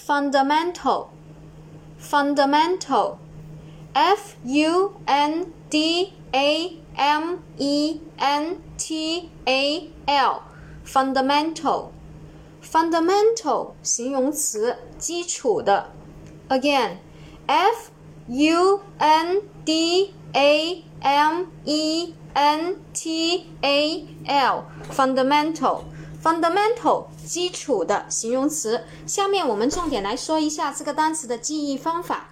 [0.00, 1.08] fundamental
[1.98, 3.18] fundamental
[3.92, 10.42] f u n d a m e n t a l
[10.84, 11.90] fundamental
[12.62, 15.90] fundamental 形容词，基础的。
[16.48, 16.98] Again,
[17.46, 17.90] f
[18.28, 25.84] u n d a m e n t a l fundamental
[26.23, 28.83] Fundamental 基础的形容词。
[29.05, 32.29] 下面我们重点来说一下这个单词的记忆方法。